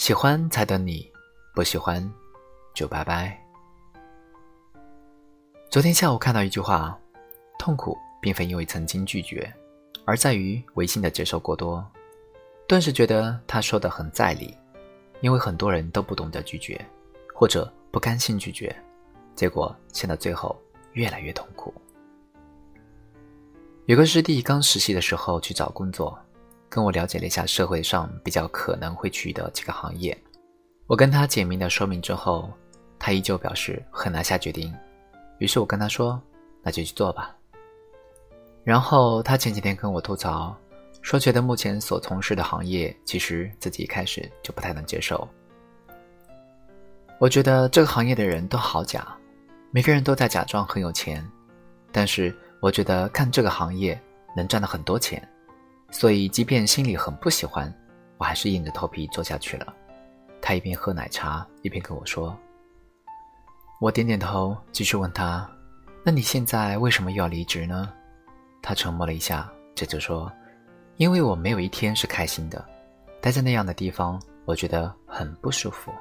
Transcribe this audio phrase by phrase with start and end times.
[0.00, 1.06] 喜欢才等你，
[1.54, 2.02] 不喜欢
[2.72, 3.38] 就拜拜。
[5.70, 6.98] 昨天下午看到一句话：
[7.58, 9.52] 痛苦并非因为曾经拒绝，
[10.06, 11.86] 而在于违心的接受过多。
[12.66, 14.56] 顿时觉得他说的很在理，
[15.20, 16.82] 因为很多人都不懂得拒绝，
[17.34, 18.74] 或者不甘心拒绝，
[19.36, 20.58] 结果陷到最后
[20.94, 21.74] 越来越痛苦。
[23.84, 26.18] 有个师弟刚实习的时候去找工作，
[26.70, 30.16] 跟我了解了一下社会上比较可能会去的几个行业。
[30.86, 32.50] 我跟他简明的说明之后，
[32.98, 34.72] 他依旧表示很难下决定。
[35.38, 36.18] 于是我跟他说
[36.62, 37.36] ：“那就去做吧。”
[38.64, 40.56] 然后他前几天跟我吐槽，
[41.02, 45.28] 说觉得目前所从事的行业其实自己一开始就不太能接受。
[47.18, 49.06] 我觉得这个行业的人都好假，
[49.70, 51.22] 每个人都在假装很有钱，
[51.92, 52.34] 但是。
[52.62, 53.98] 我觉得看这个行业
[54.36, 55.26] 能赚到很多钱，
[55.90, 57.72] 所以即便心里很不喜欢，
[58.16, 59.74] 我还是硬着头皮做下去了。
[60.40, 62.36] 他一边喝奶茶一边跟我说
[63.80, 65.50] ：“我点点头，继续问他，
[66.04, 67.92] 那你现在为什么又要离职呢？”
[68.62, 70.30] 他沉默了一下，接着说
[70.96, 72.64] ：“因为我没有一天是开心的，
[73.20, 75.92] 待在那样的地方，我觉得很不舒服。”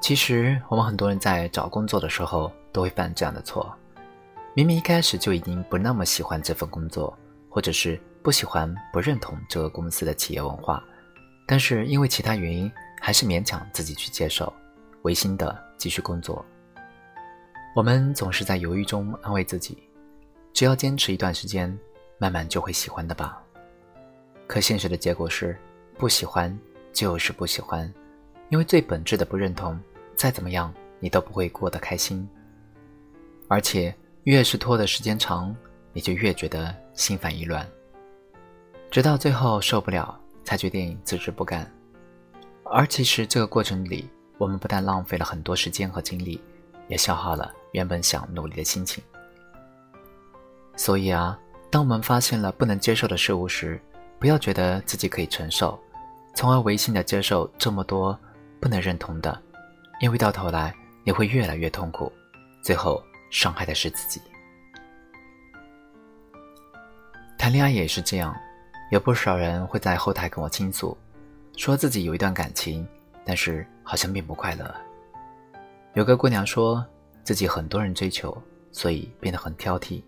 [0.00, 2.50] 其实我们很多人在找工作的时候。
[2.72, 3.74] 都会犯这样的错，
[4.54, 7.16] 明明一开始就已经不那么喜欢这份工作，
[7.48, 10.82] 或者是不喜欢、不认同这个公司的企业文化，
[11.46, 12.70] 但是因为其他原因，
[13.00, 14.52] 还是勉强自己去接受，
[15.02, 16.44] 违心的继续工作。
[17.76, 19.78] 我们总是在犹豫中安慰自己，
[20.52, 21.78] 只要坚持一段时间，
[22.18, 23.40] 慢慢就会喜欢的吧。
[24.48, 25.56] 可现实的结果是，
[25.96, 26.58] 不喜欢
[26.92, 27.90] 就是不喜欢，
[28.48, 29.80] 因为最本质的不认同，
[30.16, 32.28] 再怎么样你都不会过得开心。
[33.46, 35.54] 而且越是拖的时间长，
[35.94, 37.66] 你就越觉得心烦意乱，
[38.90, 41.70] 直到最后受不了，才决定辞职不干。
[42.64, 46.38] 而其实这个过程里，我们不但浪费了很多时间和精力，
[46.86, 49.02] 也消耗了原本想努力的心情。
[50.76, 51.38] 所以啊，
[51.70, 53.80] 当我们发现了不能接受的事物时，
[54.18, 55.80] 不要觉得自己可以承受，
[56.34, 58.16] 从而违心的接受这么多
[58.60, 59.42] 不能认同的，
[60.00, 62.12] 因为到头来你会越来越痛苦，
[62.62, 63.02] 最后。
[63.30, 64.20] 伤害的是自己。
[67.38, 68.36] 谈恋爱也是这样，
[68.90, 70.96] 有不少人会在后台跟我倾诉，
[71.56, 72.86] 说自己有一段感情，
[73.24, 74.74] 但是好像并不快乐。
[75.94, 76.84] 有个姑娘说
[77.24, 78.36] 自己很多人追求，
[78.72, 80.02] 所以变得很挑剔。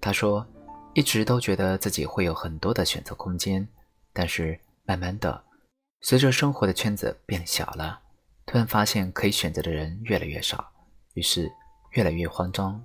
[0.00, 0.46] 她说，
[0.94, 3.68] 一直都觉得自己会有很多的选择空间，
[4.14, 5.44] 但是慢慢的，
[6.00, 8.00] 随着生活的圈子变小了，
[8.46, 10.66] 突然发现可以选择的人越来越少，
[11.12, 11.52] 于是。
[11.90, 12.80] 越来越慌张。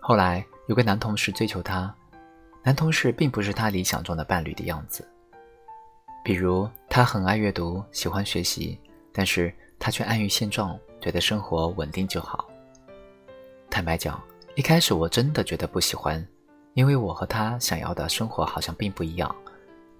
[0.00, 1.94] 后来有个男同事追求她，
[2.62, 5.06] 男同事并不是她理想中的伴侣的样子。
[6.24, 8.78] 比如，他很爱阅读，喜欢学习，
[9.12, 12.46] 但是他却安于现状，觉得生活稳定就好。
[13.70, 14.20] 坦白讲，
[14.54, 16.26] 一开始我真的觉得不喜欢，
[16.74, 19.34] 因为我和他想要的生活好像并不一样。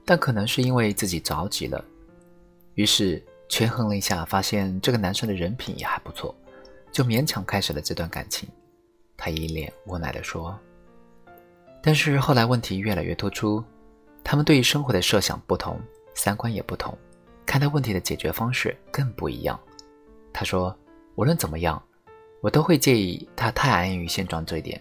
[0.04, 1.82] 但可能是因为自己着急了，
[2.74, 6.34] 于是权衡了一下，发现这个男生的人品也还不错。
[6.90, 8.48] 就勉强开始了这段感情，
[9.16, 10.58] 他一脸无奈地说。
[11.82, 13.62] 但是后来问题越来越突出，
[14.24, 15.80] 他们对于生活的设想不同，
[16.14, 16.96] 三观也不同，
[17.46, 19.58] 看待问题的解决方式更不一样。
[20.32, 20.76] 他说
[21.14, 21.80] ：“无论怎么样，
[22.40, 24.80] 我都会介意他太安于现状这一点，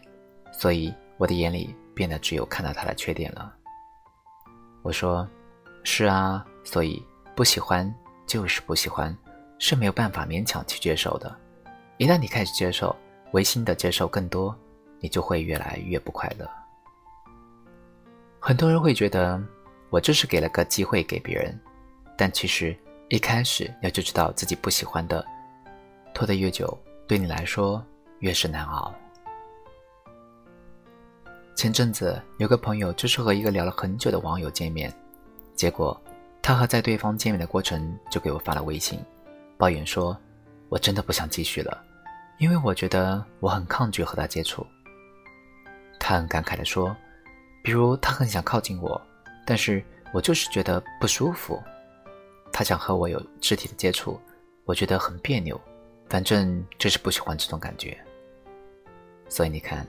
[0.51, 3.53] 所以我的眼里变得只有看到他的缺点了。”
[4.81, 5.28] 我说
[5.84, 7.01] ：“是啊，所以
[7.35, 7.94] 不喜欢
[8.25, 9.16] 就是不喜欢，
[9.59, 11.34] 是没有办法勉强去接受的。”
[11.97, 12.95] 一旦你开始接受，
[13.31, 14.55] 违心的接受更多，
[14.99, 16.47] 你就会越来越不快乐。
[18.39, 19.41] 很多人会觉得
[19.89, 21.59] 我就是给了个机会给别人，
[22.15, 22.77] 但其实
[23.09, 25.25] 一开始要就知道自己不喜欢的，
[26.13, 26.77] 拖得越久，
[27.07, 27.83] 对你来说
[28.19, 28.93] 越是难熬。
[31.55, 34.93] 前阵子有个朋友就是和一个聊了很久的网友见面，
[35.55, 36.00] 结果
[36.43, 39.00] 他和在对方见面的过程就给我发了微信，
[39.57, 40.15] 抱怨说
[40.69, 41.85] ：“我真的不想继续了。”
[42.39, 44.66] 因为我觉得我很抗拒和他接触，
[46.00, 46.95] 他很感慨地说
[47.63, 49.01] ：“比如他很想靠近我，
[49.44, 51.62] 但是我就是觉得不舒服。
[52.54, 54.19] 他想和我有肢体的接触，
[54.66, 55.60] 我觉得很别扭。
[56.10, 57.98] 反正就是不喜欢这种感觉。
[59.28, 59.86] 所以你看，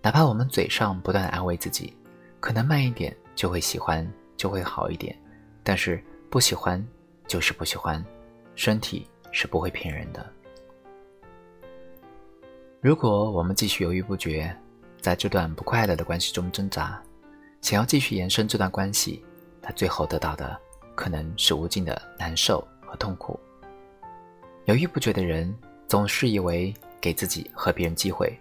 [0.00, 1.96] 哪怕我们嘴上不断的安慰自己，
[2.40, 4.06] 可能慢一点就会喜欢，
[4.36, 5.18] 就会好一点。
[5.64, 6.00] 但是
[6.30, 6.86] 不喜欢
[7.26, 8.04] 就是不喜欢，
[8.54, 10.30] 身体是不会骗人的。”
[12.86, 14.56] 如果我们继续犹豫不决，
[15.00, 17.02] 在这段不快乐的关系中挣扎，
[17.60, 19.24] 想要继续延伸这段关系，
[19.60, 20.56] 他最后得到的
[20.94, 23.36] 可能是无尽的难受和痛苦。
[24.66, 25.52] 犹豫不决的人
[25.88, 28.32] 总是以为给自己和别人机会，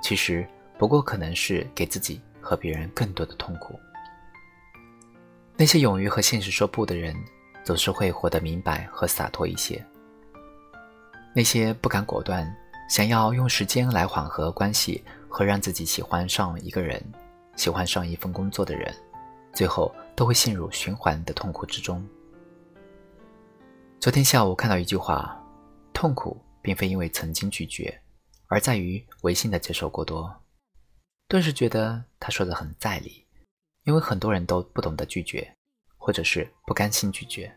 [0.00, 0.46] 其实
[0.78, 3.76] 不过可能是给自己和别人更多的痛苦。
[5.56, 7.16] 那些勇于和现实说不的人，
[7.64, 9.84] 总是会活得明白和洒脱一些。
[11.34, 12.48] 那些不敢果断，
[12.88, 17.00] 想要用时间来缓和关系和让自己喜欢上一个人、
[17.54, 18.92] 喜欢上一份工作的人，
[19.52, 22.04] 最后都会陷入循环的痛苦之中。
[24.00, 25.34] 昨天下午看到一句话。
[25.94, 28.00] 痛苦并非因为曾经拒绝，
[28.46, 30.32] 而在于违心的接受过多。
[31.26, 33.26] 顿时觉得他说的很在理，
[33.82, 35.52] 因为很多人都不懂得拒绝，
[35.96, 37.52] 或者是不甘心拒绝，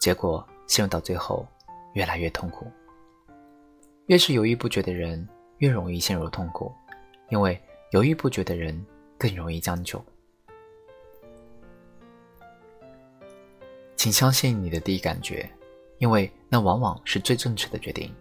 [0.00, 1.46] 结果陷入到最后
[1.94, 2.66] 越来越痛苦。
[4.06, 5.26] 越是犹豫不决的人，
[5.58, 6.72] 越容易陷入痛苦，
[7.30, 7.60] 因为
[7.90, 8.84] 犹豫不决的人
[9.18, 10.02] 更容易将就。
[13.96, 15.48] 请相信你的第一感觉。
[15.98, 18.12] 因为那往往是最正确的决定。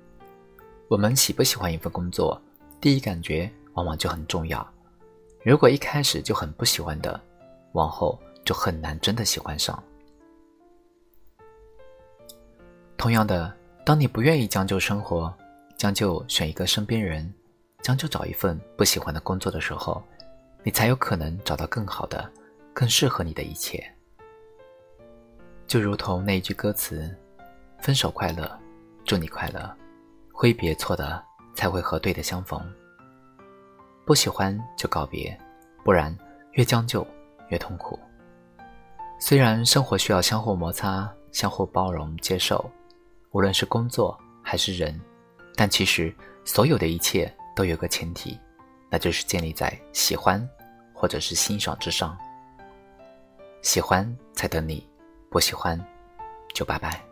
[0.87, 2.39] 我们喜不喜欢一份工作，
[2.79, 4.63] 第一感觉往往就很重要。
[5.43, 7.19] 如果一开始就很不喜欢的，
[7.71, 9.83] 往后就很难真的喜欢上。
[12.97, 13.51] 同样的，
[13.83, 15.33] 当你不愿意将就生活，
[15.81, 17.33] 将就选一个身边人，
[17.81, 19.99] 将就找一份不喜欢的工作的时候，
[20.63, 22.31] 你才有可能找到更好的、
[22.71, 23.83] 更适合你的一切。
[25.65, 27.11] 就如同那一句歌词。
[27.79, 28.47] 分手快乐，
[29.05, 29.75] 祝你快乐。
[30.31, 31.19] 挥别错的，
[31.55, 32.61] 才会和对的相逢。
[34.05, 35.35] 不喜欢就告别，
[35.83, 36.15] 不然
[36.51, 37.03] 越将就
[37.49, 37.99] 越痛苦。
[39.19, 42.69] 虽然生活需要相互摩擦、相互包容、接受，
[43.31, 45.01] 无论是工作还是人，
[45.56, 46.13] 但其实
[46.45, 48.39] 所有的一切都有个前提，
[48.89, 50.48] 那就是建立在喜欢
[50.94, 52.18] 或者是欣赏之上。
[53.62, 54.88] 喜欢才等你，
[55.30, 55.80] 不喜欢
[56.53, 57.10] 就拜拜。